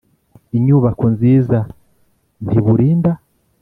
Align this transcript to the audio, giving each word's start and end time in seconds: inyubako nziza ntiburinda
inyubako 0.57 1.05
nziza 1.13 1.57
ntiburinda 2.45 3.11